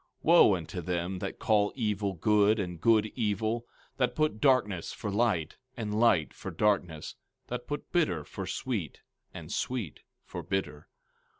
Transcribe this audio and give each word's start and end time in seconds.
15:20 0.01 0.07
Wo 0.23 0.55
unto 0.55 0.81
them 0.81 1.19
that 1.19 1.37
call 1.37 1.71
evil 1.75 2.13
good, 2.13 2.59
and 2.59 2.81
good 2.81 3.11
evil, 3.15 3.67
that 3.97 4.15
put 4.15 4.41
darkness 4.41 4.91
for 4.91 5.11
light, 5.11 5.57
and 5.77 5.99
light 5.99 6.33
for 6.33 6.49
darkness, 6.49 7.13
that 7.49 7.67
put 7.67 7.91
bitter 7.91 8.23
for 8.23 8.47
sweet, 8.47 9.01
and 9.31 9.51
sweet 9.53 9.99
for 10.25 10.41
bitter! 10.41 10.87